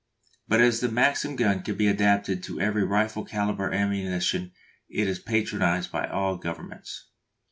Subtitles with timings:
[0.47, 4.51] But as the Maxim gun can be adapted to every rifle calibre ammunition
[4.89, 7.05] it is patronised by all governments.